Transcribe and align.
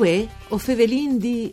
Uè, 0.00 0.26
o 0.48 0.56
fevelin 0.56 1.18
di... 1.18 1.52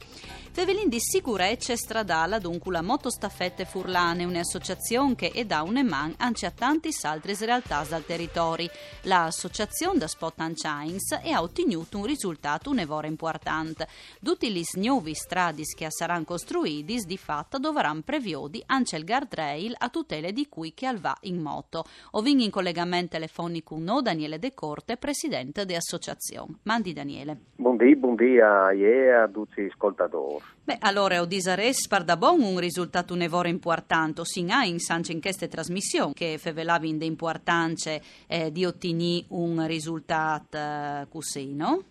Fevelin 0.52 0.90
di 0.90 1.00
sicurezza 1.00 1.74
stradale 1.74 2.38
dunque 2.38 2.72
la 2.72 2.82
motostaffette 2.82 3.64
Furlane, 3.64 4.24
un'associazione 4.24 5.14
che 5.14 5.30
è 5.30 5.46
da 5.46 5.62
un 5.62 5.78
eman 5.78 6.12
anche 6.18 6.44
a 6.44 6.50
tanti 6.50 6.94
altre 7.02 7.34
realtà 7.40 7.82
dal 7.88 8.04
territori. 8.26 8.68
L'associazione 9.02 9.98
da 9.98 10.06
Spot 10.06 10.40
and 10.40 10.56
Chines 10.56 11.12
ha 11.12 11.40
ottenuto 11.40 11.98
un 11.98 12.06
risultato 12.06 12.70
un'evore 12.70 13.06
importante. 13.06 13.86
Tutti 14.22 14.52
gli 14.52 14.62
nuovi 14.74 15.14
stradi 15.14 15.62
che 15.62 15.86
saranno 15.90 16.24
costruiti 16.24 17.04
di 17.06 17.16
fatto 17.16 17.58
dovranno 17.58 18.02
previodi 18.04 18.62
anche 18.66 18.96
il 18.96 19.04
guardrail 19.04 19.74
a 19.78 19.88
tutele 19.88 20.32
di 20.32 20.48
cui 20.48 20.74
che 20.74 20.86
al 20.86 20.98
va 20.98 21.16
in 21.22 21.40
moto. 21.40 21.84
Ovin 22.12 22.40
in 22.40 22.50
collegamento 22.50 23.12
telefonico 23.12 23.74
con 23.76 24.02
Daniele 24.02 24.38
De 24.38 24.52
Corte, 24.54 24.96
presidente 24.96 25.64
dell'associazione. 25.64 26.58
Mandi 26.64 26.92
Daniele. 26.92 27.38
Buondì, 27.56 27.94
buondì 27.96 28.40
a 28.40 28.72
e 28.72 29.12
a 29.12 29.28
tutti 29.28 29.62
gli 29.62 29.68
ascoltatori. 29.70 30.55
Beh, 30.66 30.78
allora, 30.80 31.20
ho 31.20 31.26
disares 31.26 31.86
un 32.18 32.58
risultato 32.58 33.14
un'evore 33.14 33.48
importante, 33.48 34.24
sin 34.24 34.50
in 34.64 34.80
sanche 34.80 35.12
in 35.12 35.20
queste 35.20 35.46
trasmissioni 35.46 36.12
che 36.12 36.38
fevelavi 36.38 36.88
in 36.88 36.98
de 36.98 37.04
importanze 37.04 38.02
eh, 38.26 38.50
di 38.50 38.64
ottenere 38.64 39.26
un 39.28 39.64
risultato 39.64 40.56
eh, 40.56 41.06
così, 41.08 41.54
no? 41.54 41.84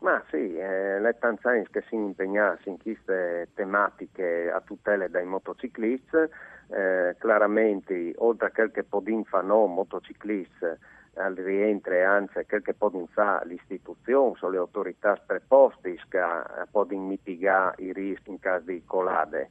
Ma 0.00 0.22
sì, 0.28 0.54
eh, 0.54 1.00
le 1.00 1.16
tanzanie 1.18 1.66
che 1.70 1.82
si 1.88 1.94
impegnassero 1.94 2.68
in 2.72 2.76
queste 2.82 3.48
tematiche 3.54 4.50
a 4.54 4.60
tutela 4.60 5.08
dei 5.08 5.24
motociclisti, 5.24 6.16
eh, 6.68 7.16
chiaramente 7.18 8.12
oltre 8.18 8.48
a 8.48 8.50
quel 8.50 8.70
che 8.70 8.84
podin 8.84 9.24
fanno 9.24 9.64
motociclisti 9.64 10.66
al 11.14 11.34
rientro 11.34 11.94
anzi 12.06 12.44
quel 12.46 12.62
che 12.62 12.74
possono 12.74 13.08
fare 13.12 13.46
le 13.46 13.54
istituzioni 13.54 14.34
le 14.40 14.56
autorità 14.56 15.20
preposte 15.24 15.96
che 16.08 16.20
possono 16.70 17.00
mitigare 17.00 17.82
i 17.82 17.92
rischi 17.92 18.30
in 18.30 18.38
caso 18.38 18.66
di 18.66 18.82
colade. 18.84 19.50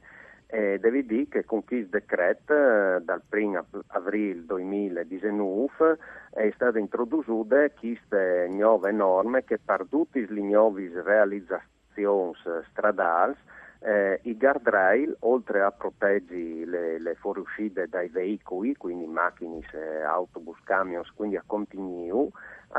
E 0.52 0.78
devi 0.80 1.06
dire 1.06 1.28
che 1.28 1.44
con 1.44 1.64
questo 1.64 1.90
decreto 1.90 2.52
eh, 2.52 3.00
dal 3.02 3.22
1 3.30 3.66
aprile 3.86 4.44
2019 4.46 5.98
è 6.32 6.50
stata 6.56 6.78
introdotta 6.78 7.70
queste 7.70 8.48
nuove 8.50 8.90
norme 8.90 9.44
che 9.44 9.58
per 9.64 9.86
tutte 9.88 10.26
le 10.28 10.40
nuove 10.40 10.90
realizzazioni 11.02 12.32
stradali 12.70 13.36
eh, 13.80 14.20
I 14.24 14.36
guardrail, 14.36 15.16
oltre 15.20 15.62
a 15.62 15.70
proteggere 15.70 16.66
le, 16.66 16.98
le 16.98 17.14
fuoriuscite 17.14 17.88
dai 17.88 18.08
veicoli, 18.08 18.76
quindi 18.76 19.06
macchine, 19.06 19.60
autobus, 20.06 20.58
camions, 20.64 21.10
quindi 21.14 21.36
a 21.36 21.42
continuo, 21.46 22.30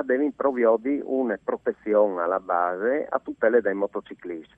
devono 0.04 0.32
provvedere 0.36 1.02
una 1.04 1.38
protezione 1.44 2.22
alla 2.22 2.40
base 2.40 3.08
a 3.10 3.20
tutele 3.20 3.62
dei 3.62 3.74
motociclisti 3.74 4.54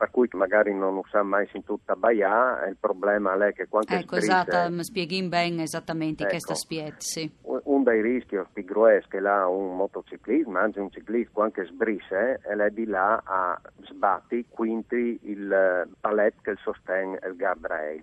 per 0.00 0.10
cui 0.10 0.30
magari 0.32 0.72
non 0.72 0.96
usa 0.96 1.22
mai 1.22 1.46
in 1.52 1.62
tutta 1.62 1.94
Baia, 1.94 2.64
il 2.66 2.78
problema 2.80 3.34
è 3.46 3.52
che 3.52 3.68
quando 3.68 3.92
Ecco, 3.92 4.16
esatto, 4.16 4.70
mi 4.70 4.82
spieghi 4.82 5.22
bene 5.24 5.64
esattamente 5.64 6.22
ecco, 6.22 6.30
questo 6.30 6.54
spiet, 6.54 6.94
sì. 7.00 7.30
Un 7.42 7.82
dei 7.82 8.00
rischi 8.00 8.38
grossi 8.64 9.08
che 9.10 9.18
ha 9.18 9.46
un 9.46 9.76
motociclismo, 9.76 10.56
anche 10.56 10.80
un 10.80 10.90
ciclista, 10.90 11.42
anche 11.42 11.66
sbrisse, 11.66 12.40
è 12.40 12.70
di 12.70 12.86
là 12.86 13.20
a 13.22 13.60
sbatti 13.82 14.46
quinti 14.48 15.20
il 15.24 15.86
palet 16.00 16.34
che 16.40 16.54
sostiene 16.62 17.18
il 17.22 17.36
guardrail. 17.36 18.02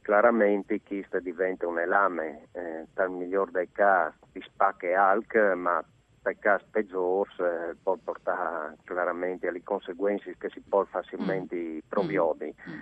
Chiaramente 0.00 0.80
questo 0.80 1.20
diventa 1.20 1.66
un 1.66 1.78
elame, 1.78 2.48
eh, 2.52 2.86
nel 2.96 3.10
miglior 3.10 3.50
dei 3.50 3.68
casi, 3.70 4.16
di 4.32 4.40
spacche 4.40 4.94
alc, 4.94 5.34
ma 5.54 5.84
per 6.20 6.64
peggiore 6.70 7.30
eh, 7.38 7.76
può 7.82 7.96
portare 8.02 8.76
chiaramente 8.84 9.48
alle 9.48 9.62
conseguenze 9.62 10.36
che 10.38 10.48
si 10.50 10.60
può 10.60 10.84
facilmente 10.84 11.56
mm. 11.56 11.78
provvedere. 11.88 12.54
Mm. 12.68 12.72
mm. 12.72 12.80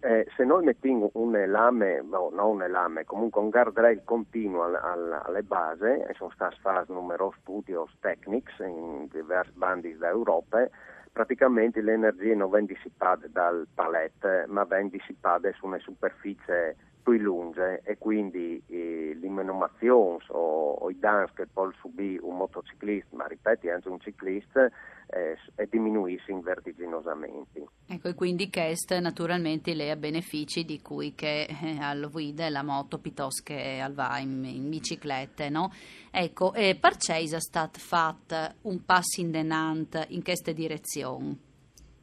Eh, 0.00 0.28
se 0.36 0.44
noi 0.44 0.64
mettiamo 0.64 1.10
un 1.14 1.42
lame, 1.48 2.00
no, 2.02 2.30
non 2.32 2.60
un 2.60 2.70
lame, 2.70 3.04
comunque 3.04 3.40
un 3.40 3.50
guardrail 3.50 4.02
continuo 4.04 4.62
al, 4.62 4.76
al, 4.76 5.22
alle 5.24 5.42
basi, 5.42 5.86
e 5.86 6.14
sono 6.16 6.30
stati 6.30 6.56
fatti 6.60 6.92
numerosi 6.92 7.38
studi 7.40 7.74
tecnici 7.98 8.62
in 8.62 9.08
diversi 9.10 9.50
bandi 9.56 9.96
d'Europa, 9.98 10.68
praticamente 11.10 11.80
l'energia 11.80 12.36
non 12.36 12.48
viene 12.48 12.66
dissipata 12.66 13.26
dal 13.26 13.66
palet, 13.74 14.46
ma 14.46 14.62
viene 14.62 14.90
dissipata 14.90 15.50
su 15.54 15.66
una 15.66 15.80
superficie 15.80 16.76
più 17.02 17.12
lunga 17.12 17.80
e 17.82 17.96
quindi 17.98 18.62
eh, 18.66 19.16
le 19.18 19.28
menomazioni 19.28 20.18
o, 20.28 20.72
o, 20.72 20.90
i 20.90 20.98
danni 20.98 21.26
che 21.34 21.46
può 21.46 21.70
subire 21.80 22.22
un 22.22 22.36
motociclista, 22.36 23.16
ma 23.16 23.26
ripeto 23.26 23.70
anche 23.70 23.88
un 23.88 24.00
ciclista, 24.00 24.70
eh, 25.10 25.36
diminuiscono 25.68 26.40
vertiginosamente. 26.40 27.66
Ecco, 27.86 28.08
e 28.08 28.14
quindi 28.14 28.50
questo 28.50 28.98
naturalmente 29.00 29.74
le 29.74 29.90
ha 29.90 29.96
benefici 29.96 30.64
di 30.64 30.80
cui 30.82 31.14
che 31.14 31.44
eh, 31.44 31.78
al 31.80 32.08
guida 32.10 32.48
la 32.50 32.62
moto 32.62 32.98
piuttosto 32.98 33.42
che 33.44 33.80
al 33.80 33.94
va 33.94 34.18
in, 34.18 34.44
in 34.44 34.68
biciclette, 34.68 35.48
no? 35.48 35.72
Ecco, 36.10 36.52
e 36.52 36.76
Parcesa 36.78 37.36
è 37.36 37.40
stato 37.40 37.78
fatto 37.78 38.36
un 38.62 38.84
passo 38.84 39.20
in 39.20 39.30
denant 39.30 40.06
in 40.08 40.22
questa 40.22 40.52
direzione? 40.52 41.46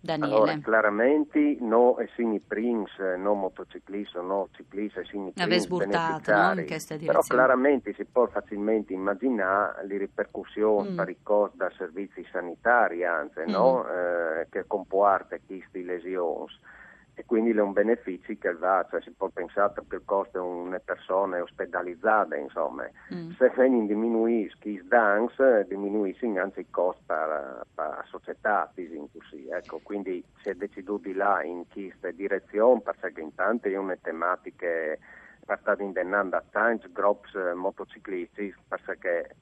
Daniele. 0.06 0.34
Allora, 0.34 0.58
chiaramente 0.58 1.58
no 1.60 1.98
essini 2.00 2.40
prins, 2.40 2.98
no 3.18 3.34
motociclisti, 3.34 4.18
no 4.18 4.48
ciclisti, 4.52 5.00
essini 5.00 5.32
prins 5.32 5.68
no, 6.56 6.62
in 6.62 6.68
questa 6.68 6.96
direzione. 6.96 7.06
Però 7.06 7.22
chiaramente 7.22 7.94
si 7.94 8.06
può 8.06 8.28
facilmente 8.28 8.94
immaginare 8.94 9.86
le 9.86 9.98
ripercussioni 9.98 10.92
mm. 10.92 10.96
per 10.96 11.10
i 11.10 11.18
costi 11.22 11.58
da 11.58 11.72
servizi 11.76 12.26
sanitari, 12.32 13.04
anzi, 13.04 13.40
mm. 13.42 13.50
no? 13.50 13.86
eh, 13.88 14.48
che 14.50 14.66
comporta 14.68 15.38
queste 15.46 15.82
lesioni 15.82 16.74
e 17.18 17.24
quindi 17.26 17.52
è 17.52 17.62
un 17.62 17.72
beneficio 17.72 18.34
che 18.38 18.54
va, 18.54 18.86
cioè 18.90 19.02
si 19.02 19.12
può 19.12 19.30
pensare 19.30 19.74
che 19.88 19.96
il 19.96 20.02
costo 20.04 20.38
di 20.42 20.46
una 20.46 20.80
persona 20.80 21.42
ospedalizzata, 21.42 22.36
insomma, 22.36 22.84
mm. 23.14 23.32
se 23.38 23.52
vengono 23.56 23.88
diminuiscono 23.88 24.74
i 24.74 24.82
danni, 24.86 25.30
diminuiscono 25.66 26.42
anche 26.42 26.60
i 26.62 26.70
costi 26.70 27.04
per, 27.06 27.66
per 27.74 27.95
società, 28.20 28.72
così, 29.12 29.48
ecco, 29.50 29.80
quindi 29.84 30.24
si 30.42 30.50
è 30.50 30.54
deciso 30.54 30.98
di 30.98 31.14
là 31.14 31.44
in 31.44 31.66
questa 31.68 32.12
direzione, 32.12 32.82
perché 32.82 33.22
intanto 33.22 33.68
è 33.68 33.76
una 33.76 33.98
tematica 34.02 34.66
che 34.66 34.94
è 34.94 35.58
stata 35.60 35.84
indennata 35.84 36.44
tanti 36.50 36.92
gruppi 36.92 37.30
motociclisti, 37.54 38.54
perché 38.68 39.36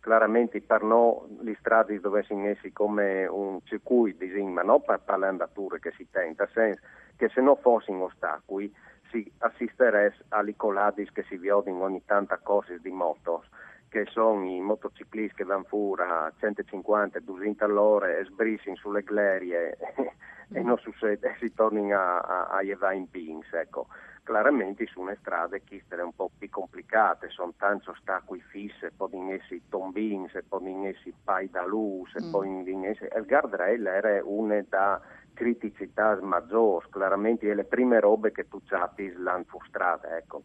chiaramente 0.00 0.60
per 0.60 0.82
noi 0.82 1.38
le 1.40 1.56
strade 1.58 2.00
dovessero 2.00 2.40
essere 2.46 2.72
come 2.72 3.26
un 3.26 3.60
circuito, 3.64 4.24
ma 4.44 4.62
non 4.62 4.82
per, 4.82 5.00
per 5.00 5.18
le 5.18 5.26
andature 5.26 5.78
che 5.78 5.92
si 5.96 6.08
tenta, 6.10 6.48
senso 6.52 6.82
che 7.16 7.28
se 7.28 7.40
non 7.40 7.56
fossero 7.56 8.04
ostacoli 8.04 8.72
si 9.10 9.30
assisterebbe 9.38 10.16
alle 10.28 10.54
coladi 10.54 11.08
che 11.12 11.24
si 11.28 11.36
vedono 11.36 11.82
ogni 11.82 12.04
tanta 12.04 12.38
cose 12.38 12.78
di 12.80 12.90
moto 12.90 13.44
che 13.88 14.06
sono 14.10 14.44
i 14.44 14.60
motociclisti 14.60 15.36
che 15.36 15.44
vanno 15.44 15.64
fuori 15.64 16.02
a 16.02 16.32
150, 16.38 17.20
200 17.20 17.64
all'ora 17.64 18.16
e 18.16 18.24
sbrissino 18.24 18.76
sulle 18.76 19.02
glerie 19.02 19.76
e 20.52 20.60
non 20.62 20.78
succede, 20.78 21.36
si 21.38 21.52
tornano 21.52 21.94
a, 21.94 22.18
a, 22.20 22.58
a 22.58 22.92
in 22.92 23.10
pins, 23.10 23.52
ecco. 23.52 23.86
Chiaramente 24.28 24.84
su 24.84 25.00
una 25.00 25.16
strada 25.18 25.56
che 25.56 25.82
sono 25.88 26.04
un 26.04 26.14
po' 26.14 26.30
più 26.36 26.50
complicate, 26.50 27.30
sono 27.30 27.54
tanti 27.56 27.88
ostacoli 27.88 28.44
fissi, 28.46 28.86
possono 28.94 29.32
essere 29.32 29.62
tombini, 29.70 30.28
possono 30.46 30.84
essere 30.84 31.14
pai 31.24 31.48
da 31.48 31.64
luce, 31.64 32.22
mm. 32.22 32.30
possono 32.30 32.84
essere... 32.84 33.08
Il 33.16 33.24
guardrail 33.24 33.86
era 33.86 34.20
una 34.22 34.62
da 34.68 35.00
criticità 35.32 36.18
maggiori, 36.20 36.84
chiaramente 36.92 37.54
le 37.54 37.64
prime 37.64 38.00
robe 38.00 38.30
che 38.30 38.46
tu 38.48 38.60
capi 38.68 39.10
l'hanno 39.16 39.44
frustrata, 39.48 40.14
ecco. 40.14 40.42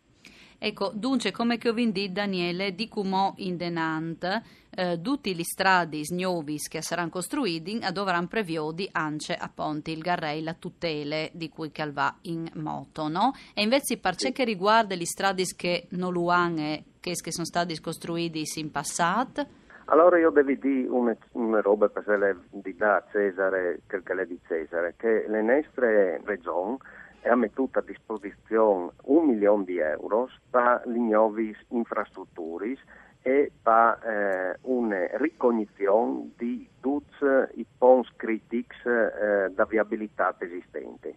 Ecco, 0.57 0.91
dunque, 0.93 1.31
come 1.31 1.57
che 1.57 1.67
ho 1.67 1.73
vinto 1.73 1.99
Daniele, 2.07 2.73
di 2.73 2.87
cumò 2.87 3.33
in 3.39 3.57
denant, 3.57 4.41
eh, 4.75 4.99
tutti 5.01 5.35
gli 5.35 5.43
stradi 5.43 6.03
nuovi 6.09 6.57
che 6.57 6.81
saranno 6.81 7.09
costruiti 7.09 7.79
dovranno 7.91 8.27
previodi 8.27 8.87
anche 8.91 9.33
a 9.33 9.49
ponti. 9.53 9.91
Il 9.91 10.01
garrei 10.01 10.41
la 10.41 10.53
tutele 10.53 11.29
di 11.33 11.49
cui 11.49 11.71
calva 11.71 12.15
in 12.23 12.49
moto, 12.55 13.07
no? 13.07 13.33
E 13.53 13.61
invece 13.61 13.97
per 13.97 14.15
ciò 14.15 14.31
che 14.31 14.43
riguarda 14.43 14.95
gli 14.95 15.05
stradi 15.05 15.43
che 15.55 15.87
non 15.91 16.13
lo 16.13 16.29
hanno 16.29 16.61
e 16.61 16.83
che 16.99 17.31
sono 17.31 17.45
stati 17.45 17.79
costruiti 17.79 18.43
in 18.55 18.71
passato, 18.71 19.45
allora 19.85 20.17
io 20.17 20.29
devo 20.29 20.53
dire 20.53 20.87
una, 20.87 21.15
una 21.33 21.59
roba 21.59 21.89
per 21.89 22.39
di 22.49 22.73
da 22.75 23.03
Cesare, 23.11 23.81
che 23.85 23.97
è 23.97 24.25
di 24.25 24.39
Cesare, 24.47 24.93
che 24.95 25.25
le 25.27 25.41
nostre 25.41 26.21
regioni 26.23 26.77
e 27.21 27.29
ha 27.29 27.35
messo 27.35 27.69
a 27.71 27.81
disposizione 27.81 28.91
un 29.03 29.25
milione 29.25 29.63
di 29.65 29.77
euro 29.77 30.29
per 30.49 30.83
le 30.85 30.99
nuove 30.99 31.55
infrastrutture 31.69 32.77
e 33.23 33.51
per 33.61 33.99
eh, 34.03 34.59
una 34.63 35.07
ricognizione 35.13 36.31
di 36.37 36.69
tutti 36.81 37.25
i 37.55 37.65
punti 37.77 38.09
critici 38.17 38.87
eh, 38.87 39.49
da 39.49 39.65
viabilità 39.65 40.35
esistenti 40.39 41.15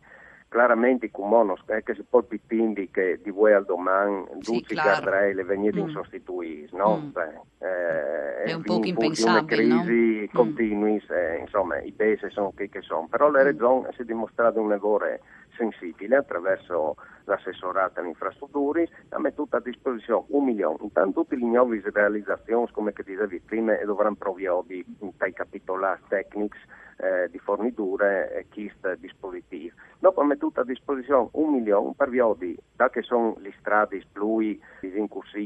chiaramente 0.57 1.11
con 1.11 1.29
monos 1.29 1.61
eh, 1.67 1.83
che 1.83 1.95
si 1.95 2.03
può 2.03 2.23
pitindi 2.23 2.89
che 2.91 3.21
di 3.23 3.31
voi 3.31 3.53
al 3.53 3.67
domani 3.67 4.25
sì, 4.41 4.53
tutti 4.53 4.73
i 4.73 4.81
guardrail 4.81 5.45
venire 5.45 5.79
mm. 5.79 5.89
insostituiti 5.89 6.75
no? 6.75 6.97
Mm. 6.97 7.11
Beh, 7.11 7.41
eh, 7.59 8.43
è 8.45 8.53
un 8.55 8.63
po' 8.63 8.81
impensabile 8.83 9.65
una 9.65 9.83
crisi 9.85 10.21
no? 10.23 10.29
continui 10.33 10.95
mm. 10.95 11.15
eh, 11.15 11.37
insomma 11.41 11.79
i 11.81 11.93
paesi 11.93 12.31
sono 12.31 12.53
che, 12.57 12.71
che 12.71 12.81
sono 12.81 13.07
però 13.07 13.31
la 13.31 13.43
mm. 13.43 13.45
regione 13.45 13.89
si 13.95 14.01
è 14.01 14.05
dimostrato 14.05 14.59
un 14.59 14.71
lavoro 14.71 15.05
sensibile 15.59 16.17
attraverso 16.17 16.97
l'assessorato 17.25 18.01
alle 18.01 18.09
infrastrutture 18.09 18.89
ha 19.11 19.19
messo 19.19 19.47
a 19.51 19.61
disposizione 19.61 20.25
un 20.29 20.45
milione 20.45 20.79
intanto 20.81 21.21
tutte 21.21 21.37
le 21.37 21.45
nuove 21.45 21.83
realizzazioni 21.93 22.67
come 22.73 22.95
che 22.95 23.03
dicevi 23.03 23.41
prima 23.41 23.75
dovranno 23.85 24.17
provare 24.17 24.65
di 24.67 24.85
capitolare 25.35 26.01
tecnici 26.09 26.59
eh, 26.97 27.29
di 27.31 27.39
forniture 27.39 28.33
e 28.33 28.47
KIST 28.49 28.95
dispositivi. 28.99 29.73
Dopo 29.99 30.23
messo 30.23 30.51
a 30.55 30.65
disposizione 30.65 31.29
un 31.33 31.53
milione 31.53 31.93
per 31.97 32.09
via 32.09 32.33
di, 32.37 32.57
da 32.75 32.91
che 32.91 33.03
sono 33.03 33.37
le 33.39 33.53
strade 33.59 34.03
più 34.13 34.49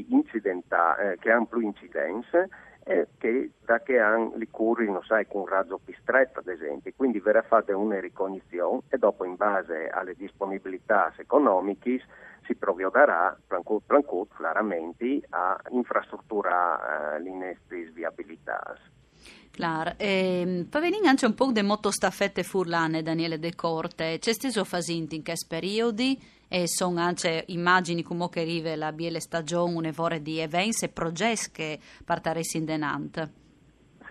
incidentali, 0.09 1.11
eh, 1.11 1.17
che 1.19 1.31
hanno 1.31 1.45
più 1.45 1.59
incidenze, 1.59 2.49
eh, 2.83 3.07
che 3.17 3.51
da 3.63 3.79
che 3.81 3.99
hanno 3.99 4.33
le 4.35 4.47
curve, 4.49 4.85
non 4.85 5.03
sai, 5.03 5.27
con 5.27 5.41
un 5.41 5.47
raggio 5.47 5.79
più 5.83 5.93
stretto 6.01 6.39
ad 6.39 6.47
esempio, 6.47 6.91
quindi 6.95 7.19
verrà 7.19 7.41
fatta 7.43 7.75
una 7.75 7.99
ricognizione 7.99 8.81
e 8.89 8.97
dopo 8.97 9.23
in 9.23 9.35
base 9.35 9.87
alle 9.89 10.15
disponibilità 10.15 11.13
economiche 11.17 12.01
si 12.45 12.55
provvederà, 12.55 13.37
plancut, 13.47 13.83
plancut, 13.85 14.35
chiaramente, 14.35 15.21
a 15.29 15.59
infrastruttura 15.69 17.15
eh, 17.15 17.21
le 17.21 17.57
viabilità. 17.93 18.75
Clar, 19.51 19.95
eh, 19.97 20.65
Pavelin 20.69 21.05
anche 21.07 21.25
un 21.25 21.33
po' 21.33 21.51
di 21.51 21.61
motostaffette 21.61 22.41
furlane, 22.41 23.03
Daniele 23.03 23.37
De 23.37 23.53
Corte, 23.53 24.17
c'è 24.17 24.33
steso 24.33 24.63
fasinti 24.63 25.15
in 25.17 25.23
che 25.23 25.33
periodi 25.45 26.19
e 26.47 26.67
sono 26.67 26.99
anche 26.99 27.43
immagini 27.47 28.01
come 28.01 28.29
che 28.29 28.41
arriva 28.41 28.75
la 28.75 28.91
biele 28.91 29.19
stagione, 29.19 29.73
un'evore 29.73 30.21
di 30.21 30.39
eventi 30.39 30.85
e 30.85 30.89
progetti 30.89 31.51
che 31.51 31.79
partaresi 32.03 32.57
in 32.57 32.65
denant. 32.65 33.29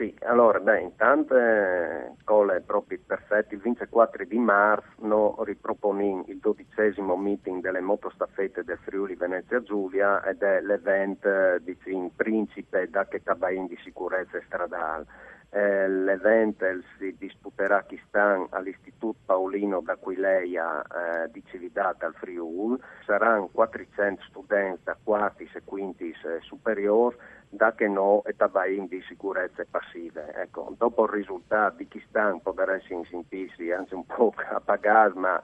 Sì, 0.01 0.17
allora, 0.23 0.61
beh, 0.61 0.81
intanto 0.81 1.37
eh, 1.37 2.13
cole 2.25 2.63
proprio 2.63 2.99
perfetti, 3.07 3.53
il 3.53 3.61
24 3.61 4.25
di 4.25 4.39
marzo 4.39 5.45
riproponi 5.45 6.25
il 6.29 6.39
dodicesimo 6.39 7.19
meeting 7.19 7.61
delle 7.61 7.81
motostaffette 7.81 8.65
del 8.65 8.79
Friuli 8.79 9.15
Venezia 9.15 9.61
Giulia 9.63 10.25
ed 10.25 10.41
è 10.41 10.63
l'evento 10.63 11.29
eh, 11.29 11.61
in 11.91 12.17
principe 12.17 12.89
da 12.89 13.07
che 13.09 13.23
tabain 13.23 13.67
di 13.67 13.77
sicurezza 13.85 14.41
stradale. 14.47 15.05
Eh, 15.53 15.87
l'evento 15.89 16.65
si 16.97 17.15
disputerà 17.19 17.79
a 17.79 17.83
Chistan 17.83 18.47
all'Istituto 18.51 19.19
Paolino 19.27 19.83
d'Aquileia 19.83 20.81
eh, 20.81 21.31
di 21.31 21.43
Cividata 21.45 22.07
al 22.07 22.15
Friuli. 22.15 22.81
Saranno 23.05 23.51
400 23.53 24.23
studenti 24.31 24.81
da 24.85 24.97
quarti 25.03 25.51
e 25.53 25.61
quinti 25.63 26.09
eh, 26.09 26.41
superiori 26.41 27.17
da 27.51 27.75
che 27.75 27.89
no 27.89 28.23
e 28.25 28.37
tabain 28.37 28.87
di 28.87 29.03
sicurezza 29.09 29.65
passive. 29.69 30.33
Ecco, 30.35 30.75
dopo 30.79 31.05
il 31.05 31.11
risultato 31.11 31.77
di 31.77 31.89
Chistan 31.89 32.41
potrebbe 32.41 32.75
essere 32.75 32.95
in 32.95 33.05
simpissi, 33.05 33.71
anzi 33.73 33.95
un 33.95 34.07
po' 34.07 34.33
appagati, 34.49 35.19
ma 35.19 35.41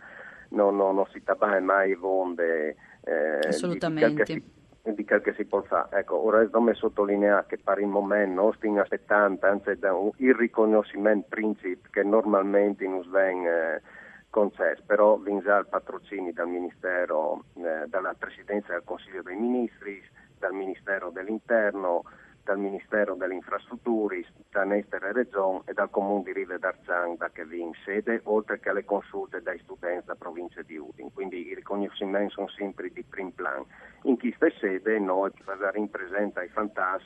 non, 0.51 0.77
non, 0.77 0.95
non 0.95 1.07
si 1.13 1.23
tabai 1.23 1.61
mai 1.61 1.95
vonde. 1.95 2.77
Eh, 3.03 3.49
Assolutamente. 3.49 4.23
Di, 4.25 4.35
di 4.35 4.55
di 4.95 5.05
quel 5.05 5.21
che 5.21 5.35
si 5.35 5.45
può 5.45 5.63
fare. 5.63 5.99
Ecco, 5.99 6.25
ora 6.25 6.47
non 6.53 6.65
mi 6.65 6.75
sottolinea 6.75 7.45
che 7.47 7.59
per 7.59 7.81
il 7.81 7.87
momento 7.87 8.41
non 8.41 8.53
stiamo 8.55 8.81
aspettando, 8.81 9.47
anzi 9.47 9.77
da 9.79 9.95
un, 9.95 10.11
il 10.19 10.35
riconoscimento 10.35 11.27
principe 11.29 11.89
che 11.91 12.03
normalmente 12.03 12.87
non 12.87 13.01
viene 13.11 13.49
eh, 13.49 13.83
concesso, 14.31 14.83
però 14.87 15.17
vince 15.17 15.49
il 15.49 15.67
patrocinio 15.69 16.33
dal 16.33 16.49
Ministero, 16.49 17.45
eh, 17.55 17.87
dalla 17.89 18.15
Presidenza 18.17 18.73
del 18.73 18.83
Consiglio 18.85 19.23
dei 19.23 19.37
Ministri, 19.37 20.01
dal 20.39 20.53
Ministero 20.53 21.11
dell'Interno, 21.11 22.05
dal 22.47 22.59
Ministero 22.59 23.15
delle 23.15 23.35
Infrastrutture, 23.35 24.25
da 24.51 24.63
Nestere 24.63 25.13
Regione 25.13 25.63
e 25.67 25.73
dal 25.73 25.91
Comune 25.91 26.23
di 26.23 26.33
Rive 26.33 26.59
d'Arzan 26.59 27.17
da 27.17 27.29
che 27.31 27.45
vi 27.45 27.61
in 27.61 27.73
sede, 27.85 28.21
oltre 28.25 28.61
che 28.61 28.71
alle 28.71 28.85
consulte 28.85 29.43
dai 29.43 29.59
studenti 29.65 30.07
da 30.07 30.15
provincia 30.15 30.63
di 30.63 30.77
Udin. 30.77 31.13
Quindi 31.13 31.49
i 31.49 31.55
riconoscimenti 31.55 32.33
sono 32.33 32.49
sempre 32.49 32.91
di 32.91 33.03
prim 33.03 33.31
plan. 33.31 33.65
In 34.03 34.17
questa 34.17 34.47
sede 34.61 34.99
noi 35.01 35.33
in 35.75 35.91
presenza 35.91 36.41
ai 36.41 36.49
fantas 36.49 37.03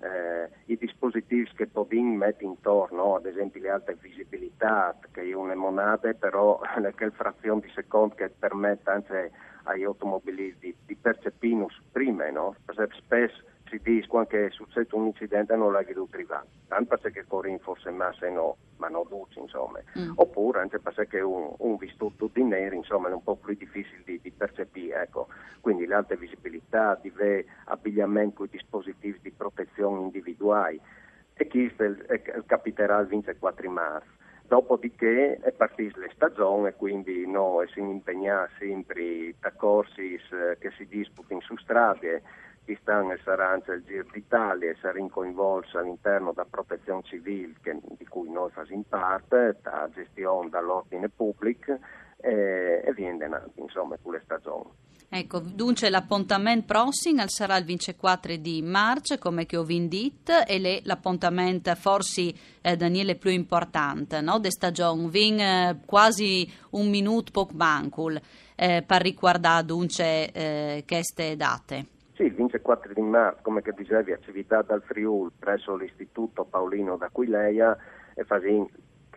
eh, 0.00 0.48
i 0.66 0.76
dispositivi 0.76 1.50
che 1.54 1.70
Tobin 1.72 2.14
mette 2.16 2.44
intorno, 2.44 3.16
ad 3.16 3.26
esempio 3.26 3.60
le 3.60 3.70
alte 3.70 3.96
visibilità, 4.00 4.96
che 5.10 5.22
è 5.28 5.32
una 5.32 5.56
monade, 5.56 6.14
però 6.14 6.60
che 6.94 7.10
frazione 7.10 7.62
di 7.62 7.70
secondo 7.74 8.14
che 8.14 8.28
permette 8.28 8.90
anche 8.90 9.32
agli 9.68 9.84
automobilisti 9.84 10.74
di 10.86 10.96
percepire 10.96 11.66
prima, 11.92 12.28
no? 12.30 12.56
Spesso 12.96 13.44
si 13.68 13.78
dice 13.82 14.08
che 14.28 14.46
è 14.46 14.50
successo 14.50 14.96
un 14.96 15.06
incidente 15.06 15.54
non 15.54 15.72
l'ha 15.72 15.82
veduto 15.82 16.08
privare, 16.10 16.46
tanto 16.68 16.96
perché 16.96 17.24
Corin 17.26 17.58
forse 17.58 17.90
massa 17.90 18.28
no, 18.30 18.56
ma 18.76 18.88
non 18.88 19.04
duce 19.08 19.38
insomma, 19.38 19.78
mm. 19.98 20.12
oppure 20.14 20.60
anche 20.60 20.78
perché 20.78 21.20
un, 21.20 21.52
un 21.58 21.76
visto 21.76 22.12
tutti 22.16 22.42
neri 22.42 22.76
insomma 22.76 23.08
è 23.08 23.12
un 23.12 23.22
po' 23.22 23.36
più 23.36 23.54
difficile 23.54 24.02
di, 24.04 24.18
di 24.22 24.30
percepire, 24.30 25.02
ecco. 25.02 25.28
quindi 25.60 25.84
l'alta 25.84 26.14
visibilità, 26.16 26.98
di 27.00 27.12
abbigliamento 27.66 28.44
i 28.44 28.48
dispositivi 28.48 29.18
di 29.20 29.30
protezione 29.30 30.00
individuali 30.00 30.80
e 31.34 31.46
questo 31.46 31.84
capiterà 32.46 32.98
il 33.00 33.06
24 33.06 33.70
marzo. 33.70 34.16
Dopodiché 34.48 35.38
è 35.42 35.52
partita 35.52 36.00
la 36.00 36.08
stagione 36.14 36.70
e 36.70 36.74
quindi 36.74 37.26
noi 37.26 37.68
si 37.68 37.80
impegniamo 37.80 38.48
sempre 38.58 39.34
a 39.40 39.52
corsi 39.52 40.14
eh, 40.14 40.56
che 40.58 40.70
si 40.70 40.86
disputano 40.86 41.42
su 41.42 41.54
strade. 41.58 42.22
Pakistan 42.68 43.10
e 43.10 43.18
sarà 43.24 43.50
anche 43.50 43.72
il 43.72 43.84
Giro 43.84 44.06
d'Italia 44.10 44.70
e 44.70 44.76
sarà 44.80 44.98
coinvolti 45.10 45.76
all'interno 45.76 46.32
della 46.32 46.46
protezione 46.48 47.02
civile 47.02 47.54
che, 47.62 47.78
di 47.96 48.06
cui 48.06 48.30
noi 48.30 48.50
facciamo 48.50 48.84
parte, 48.88 49.58
la 49.62 49.88
gestione 49.94 50.48
dall'ordine 50.48 51.08
pubblico 51.08 51.78
e, 52.20 52.82
e 52.84 52.92
viene 52.94 53.24
avanti 53.24 53.60
insomma 53.60 53.96
con 54.00 54.12
le 54.12 54.20
stagioni. 54.24 54.70
Ecco, 55.10 55.40
dunque 55.40 55.88
l'appuntamento 55.88 56.66
prossimo 56.66 57.26
sarà 57.28 57.56
il 57.56 57.64
24 57.64 58.36
di 58.36 58.60
marzo, 58.60 59.16
come 59.16 59.46
che 59.46 59.56
ho 59.56 59.64
detto, 59.64 60.44
e 60.46 60.58
le, 60.58 60.80
l'appuntamento 60.82 61.74
forse, 61.76 62.34
eh, 62.60 62.76
Daniele, 62.76 63.14
più 63.14 63.30
importante, 63.30 64.20
no? 64.20 64.38
De 64.38 64.50
stagione, 64.50 65.08
vin 65.08 65.40
eh, 65.40 65.80
quasi 65.86 66.46
un 66.72 66.90
minuto 66.90 67.30
poco 67.32 67.54
mancul 67.54 68.20
eh, 68.54 68.84
per 68.86 69.00
riguardare 69.00 69.64
dunque 69.64 70.30
eh, 70.30 70.84
queste 70.86 71.36
date. 71.36 71.86
Sì, 72.14 72.24
il 72.24 72.34
24 72.34 72.92
di 72.92 73.00
marzo, 73.00 73.38
come 73.40 73.62
che 73.62 73.72
dicevi, 73.72 74.12
attività 74.12 74.60
dal 74.60 74.82
Friul 74.82 75.32
presso 75.38 75.74
l'Istituto 75.74 76.44
Paolino 76.44 76.98
d'Aquileia 76.98 77.74
e 78.12 78.24
facendo 78.24 78.68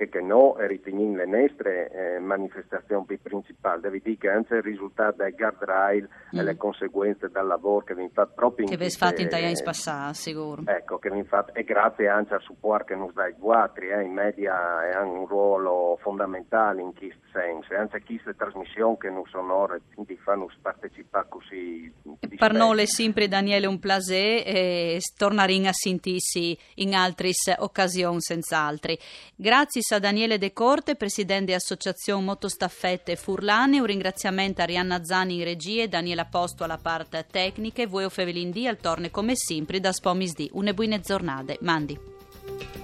che, 0.10 0.22
no 0.22 0.56
riteniamo 0.58 1.16
le 1.16 1.26
nostre 1.26 1.90
eh, 1.90 2.20
manifestazioni 2.20 3.06
più 3.06 3.20
principali. 3.22 3.82
Devi 3.82 4.02
dire 4.04 4.18
che 4.18 4.30
anche 4.30 4.56
il 4.56 4.62
risultato 4.62 5.18
dei 5.18 5.32
guardrail 5.32 6.08
mm. 6.36 6.40
e 6.40 6.44
le 6.44 6.58
conseguenze 6.58 7.30
del 7.30 7.46
lavoro 7.46 7.86
che 7.86 7.96
vi 7.96 8.10
fatto 8.14 8.34
proprio 8.36 8.66
in 8.66 8.72
Che 8.72 8.78
vi 8.78 8.90
fate 8.90 9.22
in 9.22 9.30
Tajani 9.30 9.56
spassare, 9.56 10.14
sicuro. 10.14 10.64
Ecco, 10.66 10.98
che 11.00 11.10
vi 11.10 11.24
fatto, 11.24 11.54
e 11.54 11.64
grazie 11.64 12.08
anche 12.08 12.34
al 12.34 12.42
supporto 12.42 12.86
che 12.86 12.96
nos 12.96 13.14
dai 13.14 13.34
guatri, 13.38 13.90
eh, 13.90 14.02
in 14.02 14.14
media 14.14 14.56
hanno 14.96 15.22
un 15.22 15.28
ruolo 15.28 15.98
fondamentale 16.02 16.82
in 16.82 16.94
questo 16.94 17.20
senso, 17.32 17.74
e 17.74 17.78
anche 17.78 18.02
queste 18.04 18.36
trasmissioni 18.36 18.98
che 18.98 19.10
non 19.10 19.24
sono 19.30 19.54
ore 19.56 19.82
di 19.96 20.18
fanno 20.18 20.50
partecipare 20.62 21.26
così. 21.30 21.92
È 22.30 22.86
sempre 22.86 23.28
Daniele 23.28 23.68
un 23.68 23.80
plaisir 23.80 24.44
e 24.46 25.00
tornare 25.18 25.50
a 25.68 25.74
sentirsi 25.74 26.58
in 26.76 26.94
altre 26.94 27.32
occasioni 27.58 28.22
senz'altro. 28.22 28.94
Grazie 29.36 29.82
a 29.96 30.00
Daniele 30.00 30.38
De 30.38 30.54
Corte, 30.54 30.96
presidente 30.96 31.46
dell'Associazione 31.46 32.24
Motostaffette 32.24 33.16
Furlane, 33.16 33.80
un 33.80 33.86
ringraziamento 33.86 34.62
a 34.62 34.66
Rianna 34.66 35.04
Zani 35.04 35.36
in 35.36 35.44
regie, 35.44 35.88
Daniela 35.88 36.26
Posto 36.26 36.64
alla 36.64 36.78
parte 36.78 37.26
tecnica 37.30 37.82
e 37.82 37.88
voi 37.88 38.10
Fevelin 38.10 38.52
D 38.52 38.66
al 38.68 38.78
torne 38.78 39.12
come 39.12 39.36
sempre 39.36 39.80
da 39.80 39.92
Spomis 39.92 40.34
D. 40.34 40.50
Une 40.54 40.74
buone 40.74 41.00
giornate. 41.00 41.58
Mandi. 41.62 42.81